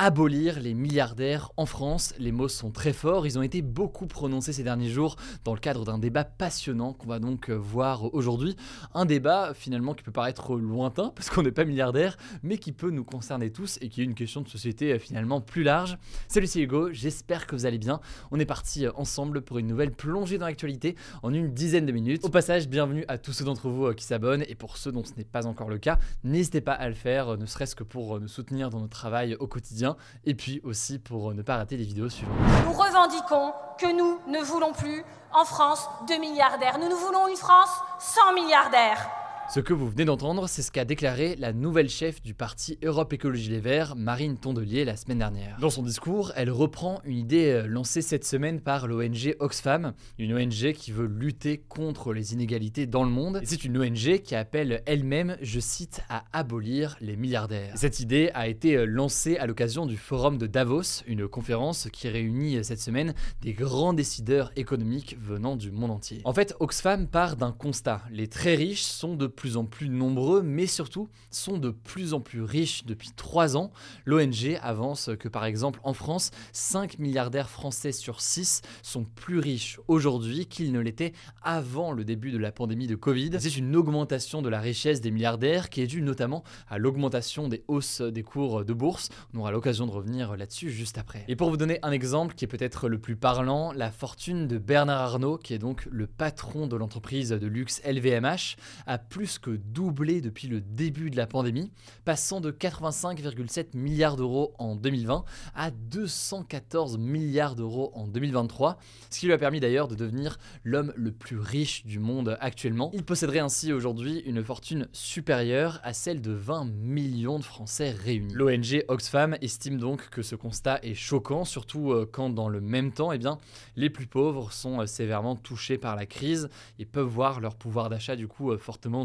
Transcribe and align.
Abolir 0.00 0.60
les 0.60 0.74
milliardaires 0.74 1.50
en 1.56 1.66
France, 1.66 2.14
les 2.20 2.30
mots 2.30 2.46
sont 2.46 2.70
très 2.70 2.92
forts, 2.92 3.26
ils 3.26 3.36
ont 3.36 3.42
été 3.42 3.62
beaucoup 3.62 4.06
prononcés 4.06 4.52
ces 4.52 4.62
derniers 4.62 4.90
jours 4.90 5.16
dans 5.42 5.54
le 5.54 5.58
cadre 5.58 5.84
d'un 5.84 5.98
débat 5.98 6.22
passionnant 6.22 6.92
qu'on 6.92 7.08
va 7.08 7.18
donc 7.18 7.50
euh, 7.50 7.54
voir 7.54 8.14
aujourd'hui. 8.14 8.54
Un 8.94 9.06
débat 9.06 9.54
finalement 9.54 9.94
qui 9.94 10.04
peut 10.04 10.12
paraître 10.12 10.54
lointain 10.54 11.10
parce 11.16 11.30
qu'on 11.30 11.42
n'est 11.42 11.50
pas 11.50 11.64
milliardaire, 11.64 12.16
mais 12.44 12.58
qui 12.58 12.70
peut 12.70 12.90
nous 12.90 13.02
concerner 13.02 13.50
tous 13.50 13.76
et 13.80 13.88
qui 13.88 14.00
est 14.00 14.04
une 14.04 14.14
question 14.14 14.40
de 14.40 14.48
société 14.48 14.92
euh, 14.92 15.00
finalement 15.00 15.40
plus 15.40 15.64
large. 15.64 15.98
Salut 16.28 16.46
c'est 16.46 16.60
Hugo, 16.60 16.92
j'espère 16.92 17.48
que 17.48 17.56
vous 17.56 17.66
allez 17.66 17.78
bien. 17.78 17.98
On 18.30 18.38
est 18.38 18.46
parti 18.46 18.86
euh, 18.86 18.92
ensemble 18.94 19.42
pour 19.42 19.58
une 19.58 19.66
nouvelle 19.66 19.90
plongée 19.90 20.38
dans 20.38 20.46
l'actualité 20.46 20.94
en 21.24 21.34
une 21.34 21.52
dizaine 21.52 21.86
de 21.86 21.92
minutes. 21.92 22.24
Au 22.24 22.28
passage, 22.28 22.68
bienvenue 22.68 23.04
à 23.08 23.18
tous 23.18 23.32
ceux 23.32 23.44
d'entre 23.44 23.68
vous 23.68 23.92
qui 23.94 24.04
s'abonnent 24.04 24.44
et 24.46 24.54
pour 24.54 24.76
ceux 24.76 24.92
dont 24.92 25.02
ce 25.02 25.14
n'est 25.16 25.24
pas 25.24 25.48
encore 25.48 25.68
le 25.68 25.78
cas, 25.78 25.98
n'hésitez 26.22 26.60
pas 26.60 26.74
à 26.74 26.88
le 26.88 26.94
faire, 26.94 27.36
ne 27.36 27.46
serait-ce 27.46 27.74
que 27.74 27.82
pour 27.82 28.20
nous 28.20 28.28
soutenir 28.28 28.70
dans 28.70 28.78
notre 28.78 28.96
travail 28.96 29.34
au 29.40 29.48
quotidien 29.48 29.87
et 30.24 30.34
puis 30.34 30.60
aussi 30.64 30.98
pour 30.98 31.34
ne 31.34 31.42
pas 31.42 31.56
rater 31.56 31.76
les 31.76 31.84
vidéos 31.84 32.08
suivantes. 32.08 32.36
Nous 32.64 32.72
revendiquons 32.72 33.52
que 33.78 33.92
nous 33.96 34.18
ne 34.30 34.42
voulons 34.42 34.72
plus 34.72 35.04
en 35.32 35.44
France 35.44 35.88
de 36.08 36.14
milliardaires. 36.14 36.78
Nous 36.78 36.88
nous 36.88 36.96
voulons 36.96 37.28
une 37.28 37.36
France 37.36 37.70
sans 37.98 38.32
milliardaires. 38.34 39.08
Ce 39.50 39.60
que 39.60 39.72
vous 39.72 39.88
venez 39.88 40.04
d'entendre, 40.04 40.46
c'est 40.46 40.60
ce 40.60 40.70
qu'a 40.70 40.84
déclaré 40.84 41.34
la 41.36 41.54
nouvelle 41.54 41.88
chef 41.88 42.20
du 42.20 42.34
parti 42.34 42.78
Europe 42.84 43.14
Écologie 43.14 43.48
Les 43.48 43.60
Verts, 43.60 43.96
Marine 43.96 44.36
Tondelier, 44.36 44.84
la 44.84 44.94
semaine 44.94 45.20
dernière. 45.20 45.56
Dans 45.58 45.70
son 45.70 45.82
discours, 45.82 46.32
elle 46.36 46.50
reprend 46.50 47.00
une 47.04 47.16
idée 47.16 47.52
euh, 47.52 47.66
lancée 47.66 48.02
cette 48.02 48.26
semaine 48.26 48.60
par 48.60 48.86
l'ONG 48.86 49.36
Oxfam, 49.40 49.94
une 50.18 50.34
ONG 50.34 50.74
qui 50.74 50.92
veut 50.92 51.06
lutter 51.06 51.56
contre 51.66 52.12
les 52.12 52.34
inégalités 52.34 52.86
dans 52.86 53.04
le 53.04 53.10
monde. 53.10 53.40
C'est 53.44 53.64
une 53.64 53.78
ONG 53.78 54.18
qui 54.22 54.34
appelle 54.34 54.82
elle-même, 54.84 55.38
je 55.40 55.60
cite, 55.60 56.02
à 56.10 56.24
abolir 56.34 56.98
les 57.00 57.16
milliardaires. 57.16 57.72
cette 57.74 58.00
idée 58.00 58.30
a 58.34 58.48
été 58.48 58.76
euh, 58.76 58.84
lancée 58.84 59.38
à 59.38 59.46
l'occasion 59.46 59.86
du 59.86 59.96
Forum 59.96 60.36
de 60.36 60.46
Davos, 60.46 61.04
une 61.06 61.26
conférence 61.26 61.88
qui 61.90 62.10
réunit 62.10 62.58
euh, 62.58 62.62
cette 62.62 62.82
semaine 62.82 63.14
des 63.40 63.54
grands 63.54 63.94
décideurs 63.94 64.52
économiques 64.56 65.16
venant 65.18 65.56
du 65.56 65.70
monde 65.70 65.92
entier. 65.92 66.20
En 66.24 66.34
fait, 66.34 66.54
Oxfam 66.60 67.06
part 67.06 67.36
d'un 67.36 67.52
constat. 67.52 68.02
Les 68.10 68.28
très 68.28 68.54
riches 68.54 68.82
sont 68.82 69.16
de 69.16 69.26
plus 69.38 69.56
en 69.56 69.64
plus 69.64 69.88
nombreux, 69.88 70.42
mais 70.42 70.66
surtout 70.66 71.08
sont 71.30 71.58
de 71.58 71.70
plus 71.70 72.12
en 72.12 72.20
plus 72.20 72.42
riches 72.42 72.84
depuis 72.84 73.10
3 73.14 73.56
ans. 73.56 73.70
L'ONG 74.04 74.58
avance 74.62 75.10
que 75.18 75.28
par 75.28 75.44
exemple 75.44 75.78
en 75.84 75.94
France, 75.94 76.32
5 76.52 76.98
milliardaires 76.98 77.48
français 77.48 77.92
sur 77.92 78.20
6 78.20 78.62
sont 78.82 79.04
plus 79.04 79.38
riches 79.38 79.78
aujourd'hui 79.86 80.46
qu'ils 80.46 80.72
ne 80.72 80.80
l'étaient 80.80 81.12
avant 81.44 81.92
le 81.92 82.04
début 82.04 82.32
de 82.32 82.38
la 82.38 82.50
pandémie 82.50 82.88
de 82.88 82.96
Covid. 82.96 83.30
C'est 83.38 83.56
une 83.56 83.76
augmentation 83.76 84.42
de 84.42 84.48
la 84.48 84.58
richesse 84.58 85.00
des 85.00 85.12
milliardaires 85.12 85.70
qui 85.70 85.82
est 85.82 85.86
due 85.86 86.02
notamment 86.02 86.42
à 86.68 86.78
l'augmentation 86.78 87.46
des 87.46 87.62
hausses 87.68 88.00
des 88.00 88.24
cours 88.24 88.64
de 88.64 88.72
bourse. 88.72 89.08
On 89.34 89.38
aura 89.38 89.52
l'occasion 89.52 89.86
de 89.86 89.92
revenir 89.92 90.36
là-dessus 90.36 90.72
juste 90.72 90.98
après. 90.98 91.24
Et 91.28 91.36
pour 91.36 91.48
vous 91.48 91.56
donner 91.56 91.78
un 91.84 91.92
exemple 91.92 92.34
qui 92.34 92.44
est 92.44 92.48
peut-être 92.48 92.88
le 92.88 92.98
plus 92.98 93.14
parlant, 93.14 93.70
la 93.70 93.92
fortune 93.92 94.48
de 94.48 94.58
Bernard 94.58 95.00
Arnault, 95.00 95.38
qui 95.38 95.54
est 95.54 95.58
donc 95.58 95.86
le 95.92 96.08
patron 96.08 96.66
de 96.66 96.74
l'entreprise 96.74 97.28
de 97.28 97.46
luxe 97.46 97.80
LVMH, 97.84 98.56
a 98.86 98.98
plus 98.98 99.27
que 99.36 99.50
doublé 99.50 100.22
depuis 100.22 100.48
le 100.48 100.62
début 100.62 101.10
de 101.10 101.18
la 101.18 101.26
pandémie, 101.26 101.70
passant 102.06 102.40
de 102.40 102.50
85,7 102.50 103.76
milliards 103.76 104.16
d'euros 104.16 104.54
en 104.58 104.76
2020 104.76 105.24
à 105.54 105.70
214 105.70 106.96
milliards 106.96 107.54
d'euros 107.54 107.92
en 107.94 108.06
2023, 108.06 108.78
ce 109.10 109.18
qui 109.18 109.26
lui 109.26 109.34
a 109.34 109.38
permis 109.38 109.60
d'ailleurs 109.60 109.88
de 109.88 109.94
devenir 109.94 110.38
l'homme 110.64 110.94
le 110.96 111.12
plus 111.12 111.38
riche 111.38 111.84
du 111.84 111.98
monde 111.98 112.38
actuellement. 112.40 112.90
Il 112.94 113.04
posséderait 113.04 113.40
ainsi 113.40 113.72
aujourd'hui 113.72 114.20
une 114.20 114.42
fortune 114.42 114.88
supérieure 114.92 115.80
à 115.82 115.92
celle 115.92 116.22
de 116.22 116.32
20 116.32 116.64
millions 116.70 117.38
de 117.38 117.44
Français 117.44 117.90
réunis. 117.90 118.32
L'ONG 118.32 118.84
Oxfam 118.88 119.36
estime 119.42 119.78
donc 119.78 120.08
que 120.10 120.22
ce 120.22 120.36
constat 120.36 120.78
est 120.82 120.94
choquant, 120.94 121.44
surtout 121.44 121.92
euh, 121.92 122.08
quand 122.10 122.30
dans 122.30 122.48
le 122.48 122.60
même 122.60 122.92
temps, 122.92 123.12
eh 123.12 123.18
bien, 123.18 123.38
les 123.76 123.90
plus 123.90 124.06
pauvres 124.06 124.52
sont 124.52 124.80
euh, 124.80 124.86
sévèrement 124.86 125.36
touchés 125.36 125.78
par 125.78 125.96
la 125.96 126.06
crise 126.06 126.48
et 126.78 126.84
peuvent 126.84 127.06
voir 127.06 127.40
leur 127.40 127.56
pouvoir 127.56 127.88
d'achat 127.88 128.16
du 128.16 128.28
coup 128.28 128.52
euh, 128.52 128.58
fortement 128.58 129.04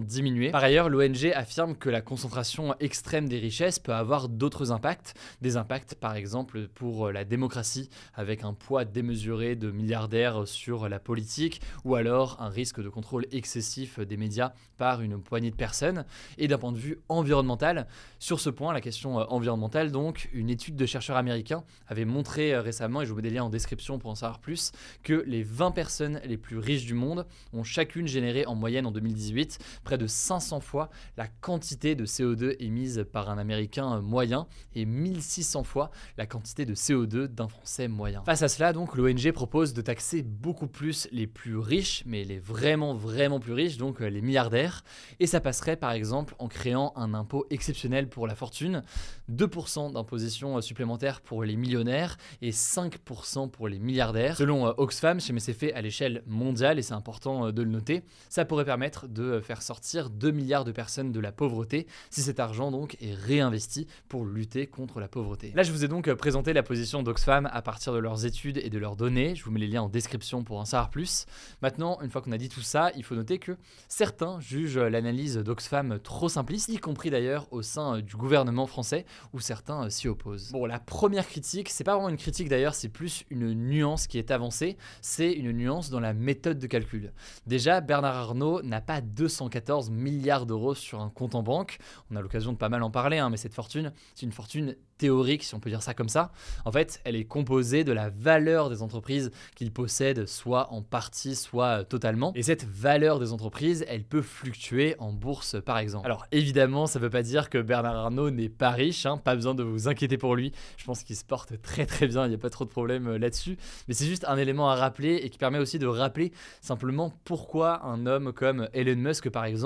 Par 0.51 0.63
ailleurs, 0.63 0.90
l'ONG 0.90 1.31
affirme 1.34 1.75
que 1.75 1.90
la 1.90 2.01
concentration 2.01 2.75
extrême 2.79 3.28
des 3.28 3.40
richesses 3.40 3.79
peut 3.79 3.94
avoir 3.94 4.29
d'autres 4.29 4.72
impacts, 4.72 5.16
des 5.41 5.57
impacts 5.57 5.96
par 5.96 6.16
exemple 6.16 6.68
pour 6.68 7.12
la 7.12 7.25
démocratie 7.25 7.90
avec 8.13 8.44
un 8.44 8.53
poids 8.53 8.85
démesuré 8.85 9.56
de 9.56 9.72
milliardaires 9.72 10.47
sur 10.47 10.90
la 10.90 11.00
politique 11.00 11.62
ou 11.84 11.96
alors 11.96 12.38
un 12.40 12.50
risque 12.50 12.81
de 12.81 12.90
contrôle 12.90 13.25
excessif 13.31 14.00
des 14.00 14.18
médias 14.18 14.53
par 14.78 15.02
une 15.02 15.22
poignée 15.22 15.52
de 15.52 15.56
personnes. 15.56 16.06
Et 16.38 16.47
d'un 16.47 16.57
point 16.57 16.72
de 16.72 16.78
vue 16.78 17.00
environnemental, 17.09 17.88
sur 18.19 18.40
ce 18.40 18.50
point, 18.50 18.73
la 18.73 18.81
question 18.81 19.16
environnementale 19.16 19.91
donc, 19.91 20.29
une 20.34 20.50
étude 20.50 20.75
de 20.75 20.85
chercheurs 20.85 21.18
américains 21.18 21.63
avait 21.88 22.06
montré 22.06 22.57
récemment, 22.57 23.02
et 23.02 23.06
je 23.06 23.09
vous 23.09 23.16
mets 23.16 23.22
des 23.22 23.29
liens 23.29 23.44
en 23.44 23.50
description 23.50 24.00
pour 24.00 24.12
en 24.12 24.16
savoir 24.16 24.40
plus, 24.40 24.72
que 25.03 25.23
les 25.28 25.44
20 25.44 25.72
personnes 25.72 26.22
les 26.25 26.38
plus 26.38 26.57
riches 26.57 26.85
du 26.85 26.94
monde 26.94 27.25
ont 27.53 27.63
chacune 27.63 28.07
généré 28.07 28.46
en 28.46 28.56
moyenne 28.56 28.85
en 28.85 28.91
2018 28.91 29.59
près 29.84 29.97
de 29.97 30.03
500 30.08 30.59
fois 30.59 30.90
la 31.18 31.28
quantité 31.28 31.96
de 31.96 32.06
CO2 32.06 32.56
émise 32.59 33.06
par 33.12 33.30
un 33.30 33.38
Américain 33.38 34.02
moyen 34.02 34.47
et 34.75 34.86
1600 34.86 35.64
fois 35.64 35.91
la 36.18 36.25
quantité 36.25 36.66
de 36.66 36.75
CO2 36.75 37.28
d'un 37.28 37.47
Français 37.47 37.88
moyen. 37.88 38.24
Face 38.24 38.41
à 38.41 38.47
cela, 38.47 38.74
donc, 38.74 38.96
l'ONG 38.96 39.31
propose 39.31 39.74
de 39.74 39.81
taxer 39.81 40.22
beaucoup 40.24 40.68
plus 40.68 41.08
les 41.12 41.28
plus 41.28 41.58
riches, 41.58 42.03
mais 42.06 42.24
les 42.24 42.40
vraiment, 42.40 42.94
vraiment 42.94 43.40
plus 43.40 43.53
riches, 43.53 43.78
donc 43.78 44.02
euh, 44.02 44.08
les 44.08 44.22
milliardaires. 44.22 44.84
Et 45.19 45.28
ça 45.28 45.40
passerait 45.40 45.75
par 45.75 45.91
exemple 45.91 46.35
en 46.40 46.47
créant 46.47 46.94
un 46.96 47.14
impôt 47.14 47.46
exceptionnel 47.50 48.09
pour 48.09 48.28
la 48.28 48.35
fortune, 48.35 48.84
2% 49.31 49.94
d'imposition 49.94 50.58
euh, 50.58 50.62
supplémentaire 50.62 51.22
pour 51.22 51.44
les 51.44 51.56
millionnaires 51.56 52.18
et 52.41 52.52
5% 52.52 53.50
pour 53.50 53.68
les 53.68 53.80
milliardaires. 53.80 54.38
Selon 54.38 54.68
euh, 54.68 54.74
Oxfam, 54.78 55.20
mais 55.31 55.40
c'est 55.40 55.53
fait 55.53 55.74
à 55.74 55.81
l'échelle 55.81 56.24
mondiale 56.28 56.80
et 56.80 56.81
c'est 56.81 56.94
important 56.94 57.52
de 57.52 57.62
le 57.62 57.70
noter, 57.70 58.03
ça 58.30 58.46
pourrait 58.46 58.66
permettre 58.66 59.08
de 59.08 59.40
faire 59.40 59.62
sortir 59.62 59.93
2 60.09 60.31
milliards 60.31 60.66
de 60.66 60.72
personnes 60.72 61.12
de 61.12 61.20
la 61.20 61.31
pauvreté 61.31 61.88
si 62.09 62.22
cet 62.22 62.40
argent 62.40 62.72
donc 62.72 62.98
est 63.02 63.14
réinvesti 63.14 63.88
pour 64.09 64.26
lutter 64.26 64.68
contre 64.68 65.00
la 65.00 65.08
pauvreté. 65.08 65.52
Là, 65.56 65.64
je 65.64 65.72
vous 65.72 65.86
ai 65.86 65.88
donc 65.88 66.08
euh, 66.08 66.16
présenté 66.16 66.54
la 66.54 66.64
position 66.64 67.04
d'Oxfam 67.04 67.48
à 67.52 67.62
partir 67.62 67.94
de 67.94 68.00
leurs 68.00 68.26
études 68.26 68.58
et 68.58 68.70
de 68.70 68.78
leurs 68.78 68.96
données. 68.96 69.36
Je 69.36 69.44
vous 69.44 69.52
mets 69.52 69.59
les 69.59 69.68
liens 69.68 69.84
en 69.84 69.90
description 69.90 70.44
pour 70.44 70.58
en 70.59 70.66
savoir 70.66 70.90
plus. 70.90 71.26
Maintenant, 71.62 72.00
une 72.02 72.09
fois 72.09 72.22
qu'on 72.22 72.32
a 72.32 72.38
dit 72.38 72.50
tout 72.50 72.62
ça, 72.62 72.92
il 72.96 73.03
faut 73.03 73.16
noter 73.16 73.40
que 73.40 73.56
certains 73.88 74.40
jugent 74.40 74.78
l'analyse 74.78 75.38
d'Oxfam 75.38 76.00
trop 76.00 76.30
simpliste, 76.30 76.70
y 76.70 76.78
compris 76.78 77.09
d'ailleurs 77.09 77.48
au 77.52 77.62
sein 77.62 77.98
euh, 77.98 78.02
du 78.02 78.16
gouvernement 78.16 78.68
français 78.68 79.06
où 79.34 79.40
certains 79.40 79.86
euh, 79.86 79.90
s'y 79.90 80.08
opposent. 80.08 80.52
Bon, 80.52 80.66
la 80.66 80.80
première 80.80 81.28
critique, 81.28 81.70
c'est 81.70 81.84
pas 81.84 81.94
vraiment 81.94 82.09
une 82.09 82.18
critique 82.18 82.50
d'ailleurs, 82.50 82.76
c'est 82.76 82.90
plus 82.90 83.24
une 83.30 83.53
nuance 83.53 84.08
qui 84.08 84.18
est 84.18 84.32
avancée, 84.32 84.78
c'est 85.02 85.32
une 85.32 85.52
nuance 85.52 85.90
dans 85.90 86.00
la 86.00 86.14
méthode 86.14 86.59
de 86.59 86.68
calcul. 86.68 87.12
Déjà, 87.48 87.82
Bernard 87.82 88.16
Arnault 88.16 88.62
n'a 88.62 88.82
pas 88.82 89.02
214 89.02 89.72
milliards 89.81 90.45
d'euros 90.45 90.75
sur 90.75 91.01
un 91.01 91.09
compte 91.09 91.35
en 91.35 91.44
banque. 91.44 91.78
On 92.11 92.16
a 92.16 92.22
l'occasion 92.22 92.53
de 92.53 92.57
pas 92.57 92.69
mal 92.69 92.84
en 92.84 92.91
parler, 92.91 93.17
hein, 93.17 93.29
mais 93.29 93.38
cette 93.38 93.53
fortune, 93.53 93.91
c'est 94.16 94.25
une 94.25 94.31
fortune 94.31 94.75
théorique, 94.97 95.43
si 95.43 95.53
on 95.55 95.59
peut 95.59 95.70
dire 95.70 95.81
ça 95.81 95.93
comme 95.93 96.09
ça. 96.09 96.31
En 96.66 96.72
fait, 96.72 97.02
elle 97.03 97.16
est 97.16 97.25
composée 97.25 97.84
de 97.84 97.91
la 97.91 98.09
valeur 98.09 98.70
des 98.70 98.81
entreprises 98.81 99.31
qu'il 99.55 99.72
possède, 99.72 100.28
soit 100.28 100.72
en 100.72 100.81
partie, 100.81 101.35
soit 101.35 101.79
euh, 101.79 101.84
totalement. 101.84 102.31
Et 102.35 102.43
cette 102.43 102.66
valeur 102.66 103.20
des 103.20 103.34
entreprises, 103.34 103.85
elle 103.87 104.03
peut 104.03 104.22
fluctuer 104.22 104.96
en 104.99 105.11
bourse, 105.11 105.58
par 105.66 105.78
exemple. 105.78 106.05
Alors 106.05 106.26
évidemment, 106.31 106.87
ça 106.87 106.99
ne 106.99 107.03
veut 107.03 107.09
pas 107.09 107.23
dire 107.23 107.49
que 107.49 107.58
Bernard 107.58 107.96
Arnault 107.96 108.29
n'est 108.29 108.49
pas 108.49 108.72
riche, 108.72 109.05
hein, 109.05 109.17
pas 109.17 109.35
besoin 109.35 109.55
de 109.55 109.64
vous 109.64 109.87
inquiéter 109.87 110.17
pour 110.17 110.35
lui. 110.35 110.52
Je 110.78 110.85
pense 110.85 111.03
qu'il 111.03 111.16
se 111.16 111.26
porte 111.26 111.61
très 111.61 111.85
très 111.85 112.08
bien, 112.08 112.26
il 112.26 112.29
n'y 112.29 112.35
a 112.35 112.40
pas 112.40 112.49
trop 112.49 112.66
de 112.66 112.69
problème 112.69 113.08
euh, 113.08 113.17
là-dessus. 113.17 113.58
Mais 113.87 113.93
c'est 113.93 114.05
juste 114.05 114.26
un 114.28 114.37
élément 114.37 114.69
à 114.69 114.76
rappeler 114.76 115.16
et 115.16 115.29
qui 115.29 115.37
permet 115.37 115.59
aussi 115.59 115.79
de 115.79 115.87
rappeler 115.87 116.31
simplement 116.61 117.11
pourquoi 117.26 117.85
un 117.85 118.05
homme 118.05 118.31
comme 118.31 118.69
Elon 118.73 118.96
Musk, 118.96 119.29
par 119.29 119.46
exemple, 119.46 119.63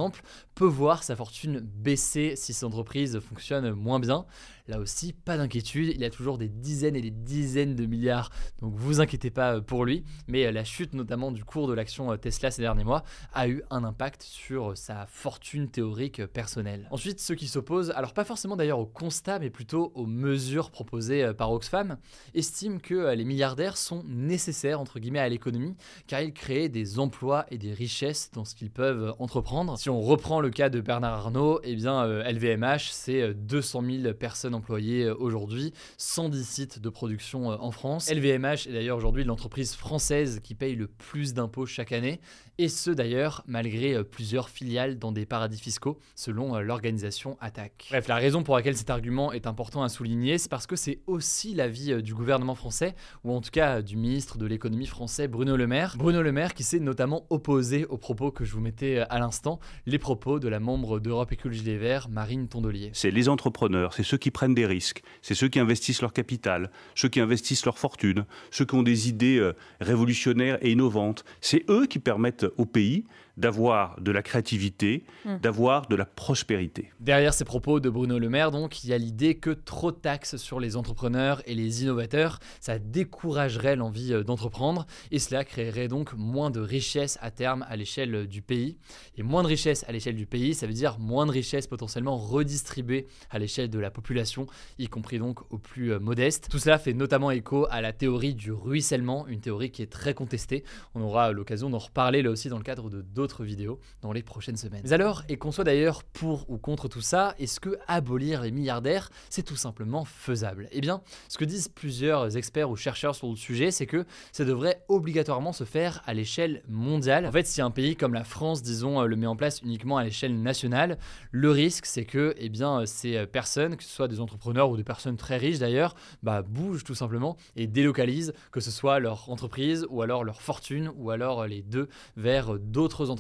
peut 0.56 0.66
voir 0.66 1.04
sa 1.04 1.16
fortune 1.16 1.60
baisser 1.60 2.36
si 2.36 2.54
ses 2.54 2.66
entreprises 2.66 3.20
fonctionnent 3.20 3.72
moins 3.72 4.00
bien. 4.00 4.26
Là 4.68 4.80
aussi, 4.80 5.14
pas 5.14 5.38
d'inquiétude, 5.38 5.94
il 5.96 6.04
a 6.04 6.10
toujours 6.10 6.38
des 6.38 6.50
dizaines 6.50 6.98
et 6.98 7.02
des 7.02 7.12
dizaines 7.12 7.74
de 7.74 7.86
milliards, 7.86 8.30
donc 8.60 8.74
vous 8.76 9.00
inquiétez 9.00 9.30
pas 9.30 9.56
euh, 9.56 9.62
pour 9.62 9.86
lui, 9.86 10.04
mais 10.28 10.46
euh, 10.46 10.52
la 10.52 10.66
chute 10.66 10.94
notamment 10.94 11.32
du 11.32 11.46
cours 11.46 11.70
de 11.70 11.74
l'action 11.74 12.12
euh, 12.12 12.18
Tesla 12.18 12.52
ces 12.52 12.64
derniers 12.64 12.84
mois 12.84 13.04
a 13.34 13.48
eu 13.48 13.64
un 13.70 13.86
impact 13.86 14.24
sur 14.24 14.78
sa 14.78 15.06
fortune 15.06 15.70
théorique 15.70 16.26
personnelle. 16.26 16.90
Ensuite, 16.92 17.22
ceux 17.22 17.36
qui 17.36 17.48
s'opposent, 17.48 17.92
alors 17.92 18.14
pas 18.14 18.26
forcément 18.26 18.58
d'ailleurs 18.58 18.80
au 18.80 18.86
constat, 18.86 19.40
mais 19.40 19.50
plutôt 19.50 19.94
aux 19.96 20.06
mesures 20.06 20.70
proposées 20.70 21.32
par 21.38 21.54
Oxfam, 21.54 21.98
estiment 22.34 22.80
que 22.80 23.14
les 23.14 23.24
milliardaires 23.24 23.78
sont 23.78 24.04
nécessaires 24.06 24.82
entre 24.82 25.00
guillemets 25.00 25.20
à 25.20 25.30
l'économie, 25.30 25.76
car 26.08 26.22
ils 26.22 26.34
créent 26.34 26.68
des 26.68 27.00
emplois 27.00 27.46
et 27.52 27.58
des 27.58 27.72
richesses 27.74 28.32
dans 28.34 28.44
ce 28.44 28.54
qu'ils 28.54 28.72
peuvent 28.72 29.16
entreprendre. 29.20 29.78
Si 29.78 29.90
on 29.90 30.02
reprend 30.02 30.42
le 30.42 30.50
cas 30.50 30.70
de 30.70 30.82
Bernard 30.82 31.14
Arnault, 31.14 31.62
eh 31.64 31.76
bien 31.76 32.06
LVMH, 32.06 32.90
c'est 32.92 33.34
200 33.34 33.84
000 34.04 34.14
personnes 34.14 34.57
employés 34.58 35.06
euh, 35.06 35.16
aujourd'hui, 35.18 35.74
110 35.98 36.48
sites 36.48 36.80
de 36.80 36.90
production 36.90 37.52
euh, 37.52 37.58
en 37.60 37.72
France. 37.72 38.12
LVMH 38.12 38.68
est 38.68 38.74
d'ailleurs 38.74 38.98
aujourd'hui 38.98 39.24
l'entreprise 39.24 39.74
française 39.74 40.42
qui 40.44 40.56
paye 40.56 40.76
le 40.76 40.88
plus 40.88 41.34
d'impôts 41.34 41.66
chaque 41.66 41.92
année, 41.92 42.20
et 42.58 42.68
ce 42.68 42.92
d'ailleurs 42.92 43.44
malgré 43.48 43.94
euh, 43.94 44.04
plusieurs 44.04 44.50
filiales 44.50 45.00
dans 45.00 45.12
des 45.12 45.26
paradis 45.26 45.60
fiscaux, 45.60 46.00
selon 46.16 46.60
l'organisation 46.60 47.38
ATTAC. 47.40 47.88
Bref, 47.90 48.08
la 48.08 48.16
raison 48.16 48.44
pour 48.44 48.56
laquelle 48.56 48.76
cet 48.76 48.90
argument 48.90 49.32
est 49.32 49.48
important 49.48 49.84
à 49.84 49.90
souligner, 49.90 50.38
c'est 50.38 50.50
parce 50.50 50.68
que 50.68 50.76
c'est 50.76 51.00
aussi 51.08 51.54
l'avis 51.54 52.02
du 52.02 52.14
gouvernement 52.14 52.56
français, 52.56 52.96
ou 53.24 53.34
en 53.34 53.42
tout 53.42 53.52
cas 53.52 53.82
du 53.82 53.96
ministre 53.96 54.38
de 54.38 54.46
l'économie 54.46 54.88
français 54.88 55.28
Bruno 55.28 55.56
Le 55.56 55.68
Maire. 55.68 55.96
Bruno 55.98 56.22
Le 56.22 56.32
Maire 56.32 56.54
qui 56.54 56.64
s'est 56.64 56.80
notamment 56.80 57.26
opposé 57.30 57.86
aux 57.86 57.98
propos 57.98 58.32
que 58.32 58.44
je 58.44 58.54
vous 58.54 58.62
mettais 58.62 59.00
à 59.10 59.20
l'instant, 59.20 59.60
les 59.86 60.00
propos 60.00 60.40
de 60.40 60.48
la 60.48 60.60
membre 60.60 61.00
d'Europe 61.00 61.32
Écologie 61.32 61.64
Les 61.64 61.78
Verts, 61.78 62.10
Marine 62.10 62.48
Tondelier. 62.48 62.90
C'est 62.94 63.12
les 63.12 63.30
entrepreneurs, 63.30 63.94
c'est 63.94 64.04
ceux 64.04 64.18
qui 64.18 64.32
prennent 64.32 64.47
des 64.54 64.66
risques. 64.66 65.02
C'est 65.22 65.36
ceux 65.36 65.48
qui 65.48 65.60
investissent 65.60 66.02
leur 66.02 66.14
capital, 66.14 66.72
ceux 66.96 67.10
qui 67.10 67.20
investissent 67.20 67.66
leur 67.66 67.78
fortune, 67.78 68.26
ceux 68.52 68.66
qui 68.66 68.76
ont 68.76 68.84
des 68.84 69.10
idées 69.10 69.38
euh, 69.38 69.54
révolutionnaires 69.80 70.58
et 70.62 70.72
innovantes. 70.72 71.26
C'est 71.42 71.64
eux 71.70 71.86
qui 71.88 72.00
permettent 72.00 72.46
au 72.58 72.66
pays 72.66 73.06
d'avoir 73.38 74.00
de 74.02 74.12
la 74.12 74.22
créativité, 74.22 75.06
hmm. 75.26 75.38
d'avoir 75.38 75.88
de 75.88 75.96
la 75.96 76.06
prospérité. 76.06 76.92
Derrière 77.00 77.34
ces 77.34 77.46
propos 77.46 77.80
de 77.80 77.90
Bruno 77.90 78.18
Le 78.18 78.30
Maire, 78.30 78.52
donc, 78.52 78.84
il 78.84 78.90
y 78.90 78.94
a 78.94 78.98
l'idée 78.98 79.36
que 79.36 79.52
trop 79.52 79.92
de 79.92 79.98
taxes 79.98 80.38
sur 80.38 80.60
les 80.60 80.76
entrepreneurs 80.76 81.42
et 81.46 81.54
les 81.54 81.84
innovateurs, 81.84 82.40
ça 82.60 82.80
découragerait 82.80 83.76
l'envie 83.76 84.14
euh, 84.14 84.24
d'entreprendre 84.24 84.88
et 85.12 85.20
cela 85.20 85.46
créerait 85.46 85.88
donc 85.88 86.14
moins 86.14 86.50
de 86.50 86.60
richesses 86.60 87.18
à 87.22 87.32
terme 87.32 87.66
à 87.70 87.76
l'échelle 87.76 88.16
euh, 88.16 88.28
du 88.28 88.42
pays. 88.42 88.78
Et 89.18 89.24
moins 89.24 89.44
de 89.44 89.48
richesses 89.48 89.86
à 89.88 89.92
l'échelle 89.92 90.16
du 90.16 90.26
pays, 90.26 90.54
ça 90.54 90.66
veut 90.66 90.74
dire 90.74 90.98
moins 91.00 91.26
de 91.26 91.32
richesses 91.32 91.68
potentiellement 91.68 92.18
redistribuées 92.18 93.08
à 93.30 93.40
l'échelle 93.40 93.70
de 93.70 93.80
la 93.80 93.92
population, 93.92 94.48
y 94.80 94.88
compris 94.88 95.20
donc 95.20 95.42
aux 95.52 95.60
plus 95.60 95.94
euh, 95.94 96.00
modestes. 96.00 96.48
Tout 96.50 96.60
cela 96.60 96.80
fait 96.80 96.94
notamment 96.94 97.32
écho 97.32 97.68
à 97.70 97.82
la 97.82 97.94
théorie 97.94 98.34
du 98.34 98.52
ruissellement, 98.52 99.28
une 99.28 99.42
théorie 99.42 99.70
qui 99.70 99.84
est 99.84 99.92
très 99.92 100.14
contestée. 100.14 100.64
On 100.96 101.02
aura 101.02 101.32
l'occasion 101.32 101.70
d'en 101.70 101.78
reparler 101.78 102.22
là 102.22 102.32
aussi 102.32 102.50
dans 102.50 102.58
le 102.58 102.64
cadre 102.64 102.90
de 102.90 103.02
d'autres 103.28 103.80
dans 104.02 104.12
les 104.12 104.24
prochaines 104.24 104.58
semaines. 104.58 104.92
Alors, 104.92 105.24
et 105.30 105.38
qu'on 105.38 105.52
soit 105.52 105.64
d'ailleurs 105.64 106.04
pour 106.04 106.50
ou 106.50 106.58
contre 106.58 106.88
tout 106.88 107.02
ça, 107.02 107.36
est-ce 107.40 107.60
que 107.60 107.78
abolir 107.88 108.42
les 108.42 108.52
milliardaires, 108.52 109.10
c'est 109.30 109.44
tout 109.44 109.56
simplement 109.56 110.06
faisable? 110.06 110.68
Eh 110.72 110.82
bien, 110.82 111.02
ce 111.28 111.38
que 111.38 111.46
disent 111.46 111.68
plusieurs 111.68 112.38
experts 112.38 112.70
ou 112.70 112.76
chercheurs 112.76 113.16
sur 113.16 113.30
le 113.30 113.36
sujet, 113.36 113.72
c'est 113.72 113.86
que 113.86 114.06
ça 114.32 114.46
devrait 114.46 114.84
obligatoirement 114.88 115.52
se 115.54 115.66
faire 115.66 116.02
à 116.06 116.14
l'échelle 116.14 116.64
mondiale. 116.68 117.26
En 117.26 117.32
fait, 117.32 117.48
si 117.48 117.62
un 117.62 117.72
pays 117.72 117.96
comme 117.96 118.14
la 118.14 118.24
France, 118.24 118.62
disons, 118.62 119.02
le 119.04 119.16
met 119.16 119.28
en 119.28 119.36
place 119.36 119.62
uniquement 119.62 119.98
à 119.98 120.04
l'échelle 120.04 120.42
nationale, 120.42 120.98
le 121.32 121.52
risque, 121.52 121.86
c'est 121.86 122.06
que 122.06 122.34
eh 122.38 122.50
bien, 122.50 122.86
ces 122.86 123.26
personnes, 123.28 123.76
que 123.76 123.84
ce 123.84 123.90
soit 123.90 124.08
des 124.08 124.20
entrepreneurs 124.20 124.70
ou 124.70 124.78
des 124.78 124.84
personnes 124.84 125.18
très 125.18 125.38
riches 125.38 125.60
d'ailleurs, 125.60 125.96
bah, 126.24 126.42
bougent 126.42 126.84
tout 126.84 126.96
simplement 126.96 127.38
et 127.56 127.68
délocalisent, 127.68 128.34
que 128.52 128.60
ce 128.60 128.72
soit 128.72 129.00
leur 129.00 129.30
entreprise 129.30 129.86
ou 129.90 130.02
alors 130.02 130.24
leur 130.24 130.42
fortune 130.42 130.92
ou 130.96 131.12
alors 131.12 131.46
les 131.46 131.62
deux 131.62 131.90
vers 132.16 132.58
d'autres 132.58 133.10
entreprises 133.10 133.17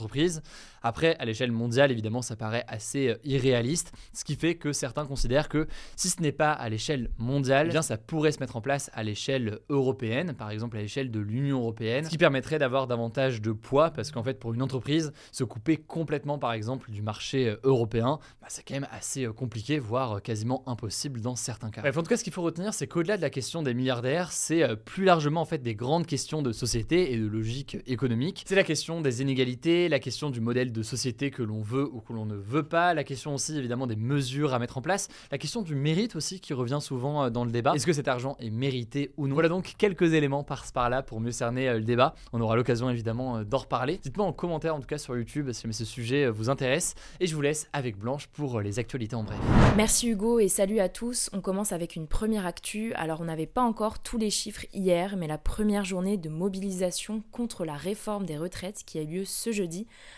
après, 0.87 1.17
à 1.19 1.25
l'échelle 1.25 1.51
mondiale, 1.51 1.91
évidemment, 1.91 2.21
ça 2.21 2.35
paraît 2.35 2.63
assez 2.67 3.09
euh, 3.09 3.17
irréaliste, 3.23 3.91
ce 4.13 4.23
qui 4.23 4.35
fait 4.35 4.55
que 4.55 4.71
certains 4.71 5.05
considèrent 5.05 5.49
que 5.49 5.67
si 5.95 6.09
ce 6.09 6.21
n'est 6.21 6.31
pas 6.31 6.51
à 6.51 6.69
l'échelle 6.69 7.09
mondiale, 7.17 7.67
eh 7.67 7.71
bien 7.71 7.81
ça 7.81 7.97
pourrait 7.97 8.31
se 8.31 8.39
mettre 8.39 8.55
en 8.55 8.61
place 8.61 8.89
à 8.93 9.03
l'échelle 9.03 9.59
européenne, 9.69 10.33
par 10.33 10.49
exemple 10.49 10.77
à 10.77 10.81
l'échelle 10.81 11.11
de 11.11 11.19
l'Union 11.19 11.59
européenne, 11.59 12.05
ce 12.05 12.09
qui 12.09 12.17
permettrait 12.17 12.59
d'avoir 12.59 12.87
davantage 12.87 13.41
de 13.41 13.51
poids, 13.51 13.91
parce 13.91 14.11
qu'en 14.11 14.23
fait, 14.23 14.39
pour 14.39 14.53
une 14.53 14.61
entreprise, 14.61 15.11
se 15.31 15.43
couper 15.43 15.77
complètement, 15.77 16.37
par 16.39 16.53
exemple, 16.53 16.91
du 16.91 17.01
marché 17.01 17.49
euh, 17.49 17.59
européen, 17.63 18.19
bah, 18.41 18.47
c'est 18.49 18.65
quand 18.65 18.75
même 18.75 18.87
assez 18.91 19.25
euh, 19.25 19.33
compliqué, 19.33 19.79
voire 19.79 20.21
quasiment 20.21 20.63
impossible 20.67 21.21
dans 21.21 21.35
certains 21.35 21.69
cas. 21.69 21.81
En 21.87 21.91
tout 21.91 22.03
cas, 22.03 22.17
ce 22.17 22.23
qu'il 22.23 22.33
faut 22.33 22.43
retenir, 22.43 22.73
c'est 22.73 22.87
qu'au-delà 22.87 23.17
de 23.17 23.21
la 23.21 23.29
question 23.29 23.63
des 23.63 23.73
milliardaires, 23.73 24.31
c'est 24.31 24.75
plus 24.85 25.03
largement 25.03 25.41
en 25.41 25.45
fait 25.45 25.61
des 25.61 25.75
grandes 25.75 26.05
questions 26.05 26.41
de 26.41 26.51
société 26.51 27.13
et 27.13 27.17
de 27.17 27.27
logique 27.27 27.77
économique. 27.87 28.43
C'est 28.47 28.55
la 28.55 28.63
question 28.63 29.01
des 29.01 29.21
inégalités, 29.21 29.86
la 29.89 29.99
question 29.99 30.29
du 30.29 30.41
modèle 30.41 30.71
de 30.71 30.83
société 30.83 31.31
que 31.31 31.43
l'on 31.43 31.61
veut 31.61 31.89
ou 31.91 32.01
que 32.01 32.13
l'on 32.13 32.25
ne 32.25 32.35
veut 32.35 32.63
pas, 32.63 32.93
la 32.93 33.03
question 33.03 33.33
aussi 33.33 33.57
évidemment 33.57 33.87
des 33.87 33.95
mesures 33.95 34.53
à 34.53 34.59
mettre 34.59 34.77
en 34.77 34.81
place, 34.81 35.07
la 35.31 35.37
question 35.37 35.61
du 35.61 35.75
mérite 35.75 36.15
aussi 36.15 36.39
qui 36.39 36.53
revient 36.53 36.79
souvent 36.81 37.23
euh, 37.23 37.29
dans 37.29 37.45
le 37.45 37.51
débat. 37.51 37.73
Est-ce 37.75 37.85
que 37.85 37.93
cet 37.93 38.07
argent 38.07 38.35
est 38.39 38.49
mérité 38.49 39.11
ou 39.17 39.27
non? 39.27 39.33
Voilà 39.33 39.49
donc 39.49 39.75
quelques 39.77 40.13
éléments 40.13 40.43
par-ci 40.43 40.71
par-là 40.71 41.03
pour 41.03 41.19
mieux 41.19 41.31
cerner 41.31 41.69
euh, 41.69 41.77
le 41.77 41.83
débat. 41.83 42.15
On 42.33 42.41
aura 42.41 42.55
l'occasion 42.55 42.89
évidemment 42.89 43.37
euh, 43.37 43.43
d'en 43.43 43.57
reparler. 43.57 43.99
Dites-moi 44.01 44.25
en 44.25 44.33
commentaire 44.33 44.75
en 44.75 44.79
tout 44.79 44.87
cas 44.87 44.97
sur 44.97 45.15
YouTube 45.17 45.51
si 45.51 45.71
ce 45.73 45.85
sujet 45.85 46.29
vous 46.29 46.49
intéresse 46.49 46.95
et 47.19 47.27
je 47.27 47.35
vous 47.35 47.41
laisse 47.41 47.67
avec 47.73 47.97
Blanche 47.97 48.27
pour 48.27 48.61
les 48.61 48.79
actualités 48.79 49.15
en 49.15 49.23
bref. 49.23 49.37
Merci 49.75 50.09
Hugo 50.09 50.39
et 50.39 50.47
salut 50.47 50.79
à 50.79 50.89
tous. 50.89 51.29
On 51.33 51.41
commence 51.41 51.71
avec 51.71 51.95
une 51.95 52.07
première 52.07 52.45
actu. 52.45 52.93
Alors 52.93 53.21
on 53.21 53.25
n'avait 53.25 53.45
pas 53.45 53.61
encore 53.61 53.99
tous 53.99 54.17
les 54.17 54.29
chiffres 54.29 54.65
hier, 54.73 55.17
mais 55.17 55.27
la 55.27 55.37
première 55.37 55.83
journée 55.83 56.17
de 56.17 56.29
mobilisation 56.29 57.23
contre 57.31 57.65
la 57.65 57.75
réforme 57.75 58.25
des 58.25 58.37
retraites 58.37 58.83
qui 58.85 58.97
a 58.97 59.01
eu 59.01 59.07
lieu 59.07 59.25
ce 59.25 59.51
jeudi 59.51 59.76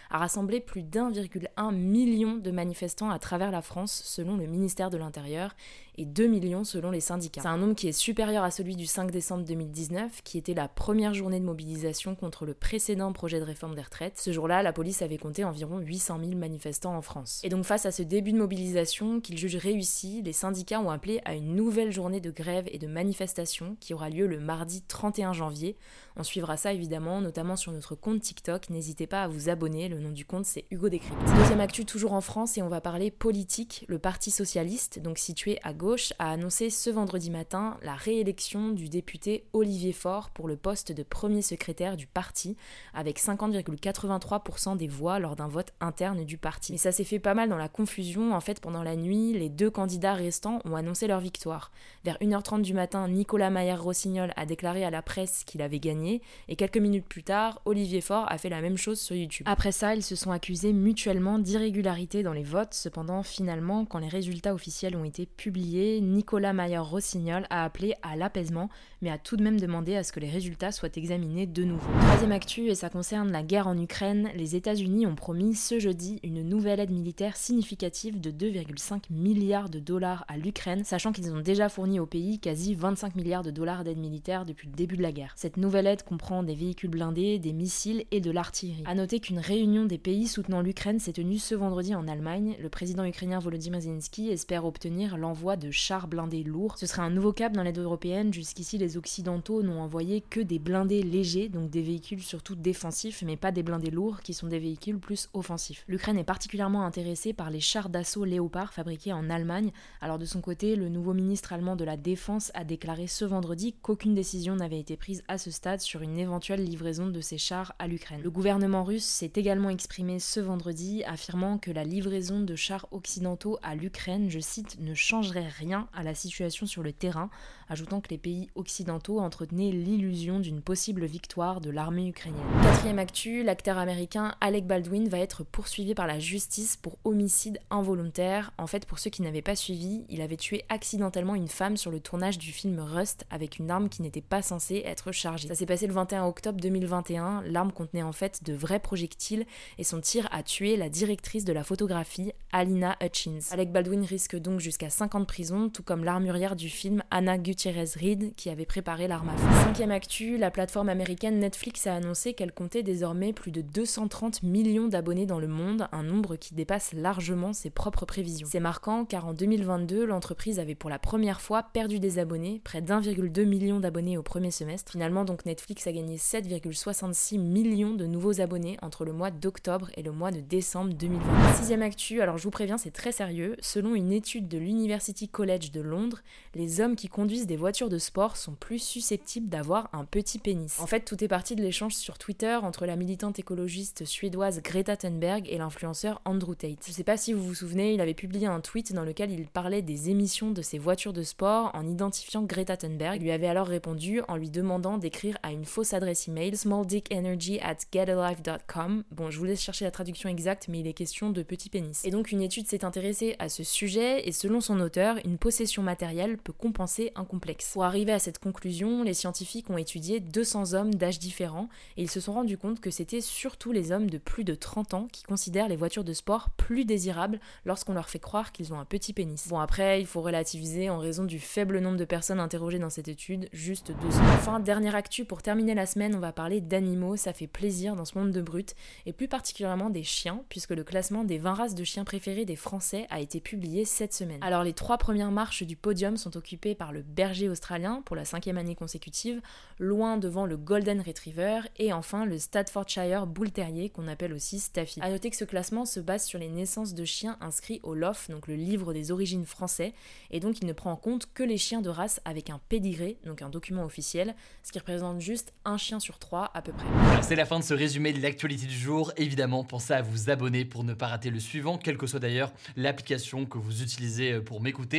a 0.10 0.20
rassemblé 0.20 0.60
plus 0.60 0.84
d'1,1 0.84 1.74
million 1.74 2.38
de 2.38 2.52
manifestants 2.52 3.10
à 3.10 3.20
travers 3.20 3.52
la 3.52 3.62
France 3.62 4.02
selon 4.06 4.38
le 4.38 4.46
ministère 4.46 4.90
de 4.90 4.98
l'Intérieur 4.98 5.56
et 5.96 6.06
2 6.06 6.28
millions 6.28 6.64
selon 6.64 6.92
les 6.92 7.00
syndicats. 7.00 7.42
C'est 7.42 7.48
un 7.48 7.58
nombre 7.58 7.76
qui 7.76 7.88
est 7.88 7.94
supérieur 7.94 8.44
à 8.44 8.52
celui 8.52 8.76
du 8.76 8.86
5 8.86 9.12
décembre 9.12 9.46
2019 9.46 10.22
qui 10.24 10.38
était 10.38 10.54
la 10.54 10.68
première 10.68 11.14
journée 11.14 11.40
de 11.40 11.46
mobilisation 11.46 12.16
contre 12.16 12.46
le 12.46 12.54
précédent 12.54 13.12
projet 13.14 13.40
de 13.40 13.46
réforme 13.46 13.76
des 13.76 13.82
retraites. 13.82 14.18
Ce 14.18 14.32
jour-là, 14.32 14.64
la 14.64 14.74
police 14.74 15.02
avait 15.02 15.18
compté 15.18 15.44
environ 15.44 15.80
800 15.80 16.20
000 16.20 16.36
manifestants 16.36 16.96
en 16.96 17.02
France. 17.02 17.42
Et 17.44 17.50
donc 17.50 17.66
face 17.66 17.86
à 17.86 17.92
ce 17.92 18.04
début 18.04 18.32
de 18.32 18.38
mobilisation 18.38 19.20
qu'ils 19.20 19.38
jugent 19.38 19.58
réussi, 19.58 20.22
les 20.22 20.34
syndicats 20.34 20.82
ont 20.82 20.90
appelé 20.90 21.22
à 21.26 21.34
une 21.34 21.56
nouvelle 21.56 21.92
journée 21.92 22.22
de 22.22 22.32
grève 22.32 22.68
et 22.72 22.80
de 22.80 22.88
manifestation 22.88 23.76
qui 23.80 23.94
aura 23.94 24.10
lieu 24.10 24.28
le 24.28 24.40
mardi 24.40 24.82
31 24.88 25.34
janvier. 25.34 25.76
On 26.16 26.24
suivra 26.24 26.58
ça 26.58 26.74
évidemment, 26.74 27.22
notamment 27.22 27.56
sur 27.56 27.72
notre 27.72 27.96
compte 27.96 28.22
TikTok. 28.22 28.70
N'hésitez 28.70 29.08
pas 29.08 29.24
à 29.24 29.28
vous 29.28 29.50
abonner, 29.50 29.88
le 29.88 30.00
nom 30.00 30.12
du 30.12 30.26
compte 30.26 30.46
c'est 30.46 30.66
Hugo 30.72 30.90
Décrypte. 30.90 31.18
Deuxième 31.38 31.60
actu 31.60 31.86
toujours 31.86 32.14
en 32.14 32.22
France 32.22 32.58
et 32.58 32.62
on 32.62 32.70
va 32.70 32.82
parler 32.82 33.12
politique. 33.12 33.86
Le 33.88 34.00
Parti 34.00 34.32
Socialiste, 34.32 35.00
donc 35.00 35.18
situé 35.18 35.60
à 35.64 35.74
gauche, 35.74 35.89
a 36.20 36.32
annoncé 36.32 36.70
ce 36.70 36.92
vendredi 36.92 37.32
matin 37.32 37.78
la 37.82 37.96
réélection 37.96 38.70
du 38.70 38.90
député 38.90 39.46
Olivier 39.54 39.92
Faure 39.92 40.30
pour 40.30 40.48
le 40.48 40.56
poste 40.56 40.92
de 40.92 41.02
premier 41.02 41.42
secrétaire 41.42 41.98
du 41.98 42.06
parti, 42.06 42.58
avec 42.94 43.20
50,83% 43.20 44.78
des 44.78 44.88
voix 44.88 45.18
lors 45.18 45.36
d'un 45.36 45.48
vote 45.48 45.74
interne 45.82 46.26
du 46.26 46.38
parti. 46.38 46.74
Mais 46.74 46.78
ça 46.78 46.92
s'est 46.92 47.04
fait 47.04 47.18
pas 47.18 47.34
mal 47.34 47.50
dans 47.50 47.58
la 47.58 47.70
confusion. 47.70 48.36
En 48.36 48.40
fait, 48.40 48.60
pendant 48.60 48.84
la 48.84 48.96
nuit, 48.96 49.34
les 49.34 49.50
deux 49.50 49.72
candidats 49.72 50.14
restants 50.14 50.60
ont 50.66 50.76
annoncé 50.76 51.08
leur 51.08 51.22
victoire. 51.22 51.72
Vers 52.04 52.18
1h30 52.20 52.62
du 52.62 52.76
matin, 52.76 53.08
Nicolas 53.08 53.50
Maillard-Rossignol 53.50 54.32
a 54.36 54.46
déclaré 54.46 54.84
à 54.84 54.92
la 54.92 55.02
presse 55.02 55.44
qu'il 55.44 55.64
avait 55.64 55.80
gagné 55.80 56.22
et 56.48 56.56
quelques 56.56 56.78
minutes 56.78 57.08
plus 57.08 57.24
tard, 57.24 57.62
Olivier 57.66 58.02
Faure 58.02 58.32
a 58.32 58.38
fait 58.38 58.50
la 58.50 58.62
même 58.62 58.78
chose 58.78 59.00
sur 59.00 59.16
YouTube. 59.16 59.48
Après 59.50 59.72
ça, 59.72 59.96
ils 59.96 60.04
se 60.04 60.16
sont 60.16 60.32
accusés 60.32 60.74
mutuellement 60.74 61.40
d'irrégularité 61.40 62.22
dans 62.22 62.34
les 62.34 62.44
votes. 62.44 62.74
Cependant, 62.74 63.24
finalement, 63.24 63.86
quand 63.86 64.00
les 64.00 64.08
résultats 64.08 64.54
officiels 64.54 64.96
ont 64.96 65.04
été 65.04 65.26
publiés, 65.26 65.69
Nicolas 65.70 66.54
Mayer-Rossignol 66.54 67.46
a 67.50 67.64
appelé 67.64 67.94
à 68.02 68.16
l'apaisement, 68.16 68.70
mais 69.02 69.10
a 69.10 69.18
tout 69.18 69.38
de 69.38 69.44
même 69.44 69.60
demandé 69.60 69.96
à 69.96 70.04
ce 70.04 70.12
que 70.12 70.20
les 70.20 70.30
résultats 70.30 70.72
soient 70.72 70.90
examinés 70.96 71.46
de 71.46 71.64
nouveau. 71.64 71.92
Troisième 72.02 72.32
actu, 72.32 72.68
et 72.68 72.76
ça 72.76 72.90
concerne 72.90 73.32
la 73.32 73.44
guerre 73.44 73.68
en 73.68 73.78
Ukraine, 73.78 74.30
les 74.36 74.56
États-Unis 74.56 75.06
ont 75.06 75.16
promis 75.16 75.56
ce 75.56 75.80
jeudi 75.80 76.20
une 76.24 76.44
nouvelle 76.44 76.80
aide 76.80 76.92
militaire 76.92 77.38
significative 77.38 78.20
de 78.20 78.32
2,5 78.32 79.04
milliards 79.10 79.70
de 79.70 79.80
dollars 79.80 80.26
à 80.28 80.38
l'Ukraine, 80.38 80.84
sachant 80.84 81.12
qu'ils 81.12 81.32
ont 81.32 81.42
déjà 81.42 81.70
fourni 81.70 82.00
au 82.00 82.06
pays 82.06 82.40
quasi 82.40 82.74
25 82.74 83.16
milliards 83.16 83.44
de 83.44 83.52
dollars 83.52 83.84
d'aide 83.84 84.00
militaire 84.00 84.46
depuis 84.46 84.68
le 84.68 84.74
début 84.74 84.98
de 84.98 85.04
la 85.04 85.12
guerre. 85.12 85.34
Cette 85.36 85.58
nouvelle 85.58 85.88
aide 85.88 86.04
comprend 86.04 86.44
des 86.44 86.56
véhicules 86.56 86.90
blindés, 86.90 87.40
des 87.40 87.54
missiles 87.54 88.06
et 88.12 88.22
de 88.22 88.32
l'artillerie. 88.32 88.84
A 88.86 88.96
noter 88.96 89.20
qu'une 89.20 89.40
réunion 89.40 89.86
des 89.86 89.98
pays 89.98 90.28
soutenant 90.28 90.62
l'Ukraine 90.62 91.00
s'est 91.00 91.14
tenue 91.14 91.38
ce 91.38 91.56
vendredi 91.56 91.96
en 91.96 92.08
Allemagne. 92.08 92.56
Le 92.60 92.70
président 92.70 93.04
ukrainien 93.06 93.40
Volodymyr 93.40 93.82
Zelensky 93.82 94.30
espère 94.30 94.66
obtenir 94.66 95.18
l'envoi 95.18 95.58
de 95.60 95.72
chars 95.72 96.08
blindés 96.08 96.44
lourds. 96.44 96.78
Ce 96.78 96.86
serait 96.86 97.02
un 97.02 97.10
nouveau 97.10 97.34
cap 97.34 97.54
dans 97.54 97.64
l'aide 97.64 97.78
européenne. 97.78 98.34
Jusqu'ici, 98.34 98.78
les 98.78 98.98
Occidentaux 98.98 99.62
n'ont 99.62 99.82
envoyé 99.82 100.22
que 100.22 100.40
des 100.40 100.60
blindés 100.60 101.04
légers, 101.04 101.50
donc 101.50 101.70
des 101.70 101.82
véhicules 101.82 102.24
surtout 102.24 102.56
défensifs, 102.56 103.22
mais 103.26 103.38
pas 103.38 103.52
des 103.52 103.64
blindés 103.64 103.92
lourds 103.92 104.22
qui 104.22 104.34
sont 104.34 104.48
des 104.48 104.60
véhicules 104.60 104.98
plus 104.98 105.30
offensifs. 105.34 105.84
L'Ukraine 105.88 106.18
est 106.18 106.24
particulièrement 106.24 106.84
intéressée 106.84 107.34
par 107.34 107.50
les 107.50 107.60
chars 107.60 107.90
d'assaut 107.90 108.26
Léopard 108.26 108.74
fabriqués 108.74 109.14
en 109.14 109.30
Allemagne. 109.30 109.72
Alors 110.02 110.18
de 110.18 110.26
son 110.26 110.42
côté, 110.42 110.76
le 110.76 110.90
nouveau 110.90 111.14
ministre 111.14 111.54
allemand 111.54 111.76
de 111.76 111.84
la 111.84 111.98
Défense 111.98 112.52
a 112.54 112.64
déclaré 112.64 113.08
ce 113.08 113.26
vendredi 113.26 113.76
qu'aucune 113.82 114.16
décision 114.16 114.56
n'avait 114.56 114.80
été 114.80 114.96
prise 114.96 115.24
à 115.28 115.38
ce 115.38 115.52
stade 115.52 115.82
sur 115.82 116.02
une 116.02 116.18
éventuelle 116.18 116.64
livraison 116.64 117.08
de 117.08 117.22
ces 117.22 117.38
chars 117.38 117.76
à 117.80 117.88
l'Ukraine. 117.88 118.22
Le 118.24 118.32
gouvernement 118.32 118.84
russe 118.84 119.06
s'est 119.06 119.34
également 119.36 119.70
exprimé 119.70 120.20
ce 120.20 120.40
vendredi, 120.40 121.04
affirmant 121.04 121.58
que 121.58 121.72
la 121.72 121.84
livraison 121.84 122.40
de 122.40 122.56
chars 122.56 122.88
occidentaux 122.92 123.58
à 123.64 123.76
l'Ukraine, 123.76 124.30
je 124.30 124.40
cite, 124.40 124.78
ne 124.80 124.94
changerait 124.94 125.49
rien 125.50 125.88
à 125.94 126.04
la 126.04 126.16
situation 126.16 126.66
sur 126.66 126.84
le 126.84 126.94
terrain, 126.94 127.30
ajoutant 127.68 128.02
que 128.02 128.10
les 128.10 128.18
pays 128.18 128.50
occidentaux 128.56 129.20
entretenaient 129.20 129.72
l'illusion 129.72 130.40
d'une 130.40 130.62
possible 130.62 131.06
victoire 131.06 131.62
de 131.62 131.70
l'armée 131.70 132.08
ukrainienne. 132.08 132.46
Quatrième 132.62 133.00
actu, 133.00 133.44
l'acteur 133.44 133.78
américain 133.78 134.36
Alec 134.42 134.66
Baldwin 134.66 135.08
va 135.10 135.20
être 135.20 135.44
poursuivi 135.44 135.94
par 135.94 136.08
la 136.08 136.20
justice 136.20 136.78
pour 136.78 136.98
homicide 137.04 137.60
involontaire. 137.70 138.52
En 138.58 138.68
fait, 138.68 138.86
pour 138.86 139.00
ceux 139.00 139.10
qui 139.10 139.22
n'avaient 139.22 139.42
pas 139.42 139.56
suivi, 139.56 140.06
il 140.10 140.22
avait 140.22 140.38
tué 140.38 140.64
accidentellement 140.70 141.36
une 141.36 141.48
femme 141.48 141.78
sur 141.78 141.92
le 141.92 142.00
tournage 142.00 142.38
du 142.38 142.52
film 142.52 142.80
Rust 142.80 143.26
avec 143.30 143.60
une 143.60 143.72
arme 143.72 143.90
qui 143.90 144.02
n'était 144.02 144.22
pas 144.22 144.42
censée 144.42 144.84
être 144.86 145.12
chargée. 145.12 145.48
Ça 145.48 145.56
s'est 145.56 145.66
passé 145.66 145.88
le 145.88 145.94
21 145.94 146.26
octobre 146.26 146.60
2021. 146.60 147.44
L'arme 147.46 147.72
contenait 147.72 148.04
en 148.04 148.12
fait 148.12 148.44
de 148.44 148.54
vrais 148.54 148.80
projectiles 148.80 149.46
et 149.78 149.84
son 149.84 150.02
tir 150.02 150.28
a 150.32 150.44
tué 150.44 150.78
la 150.78 150.90
directrice 150.90 151.46
de 151.46 151.54
la 151.54 151.64
photographie, 151.64 152.32
Alina 152.52 152.98
Hutchins. 153.02 153.40
Alec 153.52 153.72
Baldwin 153.72 154.04
risque 154.04 154.36
donc 154.36 154.60
jusqu'à 154.60 154.90
5 154.90 155.16
ans 155.16 155.26
tout 155.72 155.84
comme 155.84 156.04
l'armurière 156.04 156.58
du 156.58 156.68
film 156.68 157.02
Anna 157.12 157.38
Gutierrez 157.38 157.92
Reed 157.96 158.36
qui 158.36 158.50
avait 158.50 158.66
préparé 158.66 159.08
l'arme 159.08 159.30
à 159.30 159.38
feu. 159.38 159.64
Cinquième 159.64 159.92
actu, 159.92 160.38
la 160.38 160.52
plateforme 160.52 160.90
américaine 160.90 161.40
Netflix 161.40 161.88
a 161.88 161.96
annoncé 161.96 162.34
qu'elle 162.34 162.52
comptait 162.52 162.84
désormais 162.84 163.32
plus 163.32 163.52
de 163.52 163.62
230 163.62 164.44
millions 164.44 164.90
d'abonnés 164.90 165.26
dans 165.26 165.40
le 165.40 165.48
monde, 165.48 165.88
un 165.94 166.04
nombre 166.04 166.36
qui 166.36 166.56
dépasse 166.56 166.92
largement 166.92 167.54
ses 167.54 167.70
propres 167.70 168.06
prévisions. 168.06 168.48
C'est 168.52 168.60
marquant 168.60 169.06
car 169.06 169.28
en 169.28 169.34
2022, 169.34 170.06
l'entreprise 170.06 170.60
avait 170.60 170.76
pour 170.76 170.90
la 170.90 171.00
première 171.00 171.40
fois 171.40 171.64
perdu 171.64 172.00
des 172.00 172.20
abonnés, 172.20 172.60
près 172.66 172.82
d'1,2 172.82 173.46
million 173.46 173.80
d'abonnés 173.80 174.18
au 174.18 174.24
premier 174.24 174.52
semestre. 174.52 174.92
Finalement, 174.92 175.24
donc 175.24 175.46
Netflix 175.46 175.88
a 175.88 175.94
gagné 175.94 176.18
7,66 176.18 177.40
millions 177.40 177.94
de 177.94 178.06
nouveaux 178.06 178.42
abonnés 178.42 178.78
entre 178.82 179.06
le 179.06 179.14
mois 179.14 179.32
d'octobre 179.32 179.90
et 179.96 180.04
le 180.04 180.12
mois 180.12 180.32
de 180.32 180.42
décembre 180.42 180.94
2020. 180.94 181.54
Sixième 181.54 181.82
actu, 181.82 182.22
alors 182.22 182.38
je 182.38 182.44
vous 182.44 182.52
préviens, 182.52 182.78
c'est 182.78 182.92
très 182.92 183.14
sérieux. 183.14 183.56
Selon 183.62 183.96
une 183.96 184.12
étude 184.12 184.50
de 184.50 184.58
l'University 184.58 185.29
College 185.32 185.72
de 185.72 185.82
Londres, 185.82 186.20
les 186.56 186.82
hommes 186.82 186.96
qui 186.96 187.08
conduisent 187.08 187.48
des 187.48 187.58
voitures 187.58 187.90
de 187.90 187.98
sport 187.98 188.38
sont 188.38 188.54
plus 188.54 188.80
susceptibles 188.80 189.50
d'avoir 189.50 189.90
un 189.94 190.06
petit 190.06 190.40
pénis. 190.40 190.80
En 190.80 190.88
fait, 190.88 191.02
tout 191.02 191.24
est 191.24 191.28
parti 191.28 191.56
de 191.56 191.62
l'échange 191.62 191.96
sur 191.96 192.18
Twitter 192.18 192.56
entre 192.56 192.86
la 192.86 192.96
militante 192.96 193.40
écologiste 193.40 194.06
suédoise 194.06 194.62
Greta 194.62 194.98
Thunberg 194.98 195.48
et 195.50 195.58
l'influenceur 195.58 196.22
Andrew 196.26 196.56
Tate. 196.56 196.84
Je 196.86 196.92
sais 196.92 197.04
pas 197.04 197.18
si 197.18 197.34
vous 197.34 197.44
vous 197.44 197.56
souvenez, 197.56 197.94
il 197.94 198.02
avait 198.02 198.14
publié 198.14 198.48
un 198.48 198.60
tweet 198.60 198.94
dans 198.94 199.04
lequel 199.04 199.32
il 199.32 199.48
parlait 199.48 199.82
des 199.82 200.10
émissions 200.10 200.52
de 200.52 200.62
ses 200.62 200.78
voitures 200.78 201.14
de 201.14 201.24
sport 201.24 201.72
en 201.74 201.88
identifiant 201.88 202.44
Greta 202.44 202.78
Thunberg. 202.78 203.18
Il 203.18 203.24
lui 203.24 203.32
avait 203.32 203.48
alors 203.48 203.68
répondu 203.68 204.22
en 204.28 204.36
lui 204.36 204.50
demandant 204.50 204.98
d'écrire 204.98 205.38
à 205.44 205.52
une 205.52 205.66
fausse 205.66 205.94
adresse 205.94 206.28
email 206.28 206.56
smalldickenergy 206.56 207.60
at 207.62 207.78
getalive.com. 207.92 209.04
Bon, 209.12 209.30
je 209.30 209.38
vous 209.38 209.46
laisse 209.46 209.62
chercher 209.62 209.86
la 209.86 209.92
traduction 209.92 210.30
exacte, 210.30 210.68
mais 210.68 210.80
il 210.80 210.88
est 210.88 210.94
question 210.94 211.30
de 211.30 211.44
petit 211.44 211.70
pénis. 211.70 212.04
Et 212.06 212.12
donc 212.12 212.32
une 212.32 212.42
étude 212.42 212.68
s'est 212.68 212.86
intéressée 212.86 213.36
à 213.40 213.50
ce 213.50 213.64
sujet 213.64 214.28
et 214.28 214.32
selon 214.32 214.62
son 214.62 214.80
auteur, 214.80 215.18
une 215.26 215.38
possession 215.38 215.84
matérielle 215.84 216.38
peut 216.38 216.54
compenser 216.54 217.12
un 217.16 217.26
complexe. 217.26 217.72
Pour 217.74 217.84
arriver 217.84 218.12
à 218.12 218.20
cette 218.20 218.40
conclusion, 218.40 219.04
les 219.04 219.14
scientifiques 219.14 219.70
ont 219.70 219.78
étudié 219.78 220.20
200 220.20 220.74
hommes 220.74 220.94
d'âge 220.94 221.20
différents 221.20 221.70
et 221.98 222.04
ils 222.04 222.10
se 222.10 222.20
sont 222.20 222.34
rendus 222.34 222.58
compte 222.58 222.80
que 222.80 222.92
c'était 222.92 223.22
surtout 223.22 223.72
les 223.72 223.92
hommes 223.92 224.10
de 224.10 224.18
plus 224.18 224.44
de 224.44 224.56
30 224.56 224.94
ans 224.94 225.08
qui 225.12 225.24
considèrent 225.24 225.68
les 225.68 225.76
voitures 225.76 226.04
de 226.04 226.14
sport 226.14 226.50
plus 226.52 226.86
désirables 226.86 227.40
lorsqu'on 227.66 227.94
leur 227.94 228.10
fait 228.10 228.20
croire 228.20 228.52
qu'ils 228.52 228.74
ont 228.74 228.80
un 228.80 228.86
petit 228.86 229.14
pénis. 229.14 229.48
Bon 229.48 229.60
après, 229.60 230.00
il 230.00 230.06
faut 230.06 230.22
relativiser 230.22 230.90
en 230.90 231.00
raison 231.00 231.24
du 231.24 231.40
faible 231.40 231.80
nombre 231.80 231.98
de 231.98 232.06
personnes 232.06 232.40
interrogées 232.40 232.80
dans 232.80 232.90
cette 232.90 233.08
étude, 233.08 233.50
juste 233.54 233.92
200. 233.92 234.20
Enfin, 234.34 234.60
dernière 234.60 234.96
actu 234.96 235.26
pour 235.26 235.42
terminer 235.42 235.76
la 235.76 235.86
semaine, 235.86 236.16
on 236.16 236.20
va 236.20 236.32
parler 236.32 236.62
d'animaux, 236.62 237.16
ça 237.16 237.34
fait 237.34 237.48
plaisir 237.48 237.96
dans 237.96 238.06
ce 238.06 238.18
monde 238.18 238.32
de 238.32 238.42
brutes, 238.42 238.76
et 239.06 239.14
plus 239.14 239.28
particulièrement 239.28 239.90
des 239.90 240.04
chiens, 240.04 240.44
puisque 240.50 240.72
le 240.72 240.84
classement 240.84 241.24
des 241.24 241.38
20 241.38 241.54
races 241.54 241.76
de 241.76 241.84
chiens 241.84 242.04
préférées 242.04 242.46
des 242.46 242.56
Français 242.56 243.08
a 243.10 243.20
été 243.20 243.40
publié 243.40 243.86
cette 243.86 244.14
semaine. 244.14 244.40
Alors 244.42 244.64
les 244.64 244.74
trois 244.74 244.98
premières 245.10 245.32
marches 245.32 245.64
du 245.64 245.76
podium 245.76 246.18
sont 246.18 246.38
occupées 246.38 246.76
par 246.76 246.92
le 246.92 247.02
berger 247.02 247.50
australien 247.50 248.04
pour 248.06 248.16
la 248.16 248.26
cinquième 248.26 248.60
année 248.60 248.76
consécutive, 248.76 249.42
loin 249.80 250.18
devant 250.18 250.46
le 250.46 250.56
Golden 250.56 251.02
Retriever, 251.02 251.62
et 251.78 251.92
enfin 251.94 252.28
le 252.28 252.38
Staffordshire 252.38 253.26
Bull 253.26 253.50
Terrier 253.50 253.90
qu'on 253.90 254.08
appelle 254.08 254.34
aussi 254.34 254.60
Staffy. 254.60 255.02
A 255.02 255.10
noter 255.10 255.32
que 255.32 255.36
ce 255.36 255.46
classement 255.46 255.86
se 255.86 256.00
base 256.00 256.28
sur 256.28 256.38
les 256.38 256.48
naissances 256.48 256.94
de 256.94 257.06
chiens 257.06 257.38
inscrits 257.42 257.80
au 257.82 257.96
LOF, 257.96 258.30
donc 258.30 258.48
le 258.48 258.54
livre 258.54 258.94
des 258.94 259.10
origines 259.10 259.48
français, 259.48 259.96
et 260.30 260.40
donc 260.40 260.62
il 260.62 260.68
ne 260.68 260.74
prend 260.74 260.92
en 260.92 260.96
compte 260.96 261.28
que 261.34 261.42
les 261.42 261.58
chiens 261.58 261.82
de 261.82 261.90
race 261.90 262.22
avec 262.24 262.52
un 262.52 262.62
pédigré, 262.70 263.18
donc 263.26 263.42
un 263.42 263.50
document 263.50 263.86
officiel, 263.86 264.36
ce 264.62 264.72
qui 264.72 264.78
représente 264.78 265.22
juste 265.22 265.54
un 265.66 265.78
chien 265.78 266.00
sur 266.00 266.20
trois 266.20 266.52
à 266.54 266.62
peu 266.62 266.72
près. 266.72 266.86
C'est 267.24 267.36
la 267.36 267.48
fin 267.48 267.58
de 267.58 267.64
ce 267.64 267.74
résumé 267.74 268.14
de 268.14 268.22
l'actualité 268.22 268.68
du 268.68 268.78
jour. 268.78 269.12
Évidemment, 269.18 269.64
pensez 269.64 269.94
à 269.94 270.04
vous 270.04 270.30
abonner 270.30 270.66
pour 270.66 270.84
ne 270.84 270.94
pas 270.94 271.08
rater 271.08 271.32
le 271.32 271.40
suivant, 271.40 271.80
quelle 271.80 271.98
que 271.98 272.06
soit 272.06 272.20
d'ailleurs 272.20 272.54
l'application 272.76 273.48
que 273.48 273.58
vous 273.58 273.82
utilisez 273.82 274.34
euh, 274.34 274.42
pour 274.42 274.62
m'écouter. 274.62 274.99